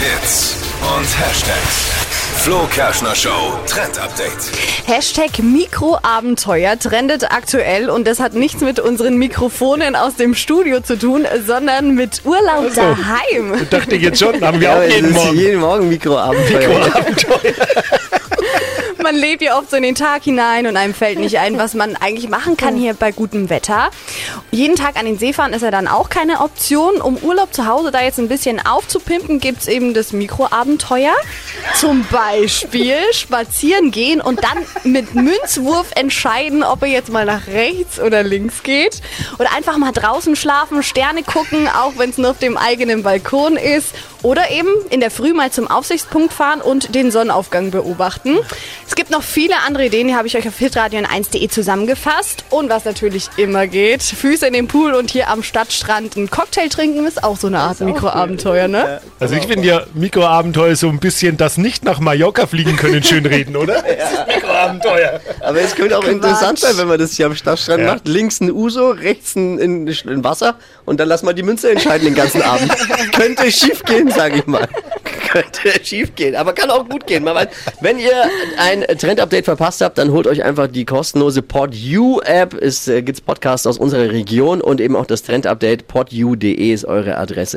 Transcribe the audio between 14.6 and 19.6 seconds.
wir Ja, auch jeden Morgen. jeden Morgen Mikroabenteuer. Man lebt ja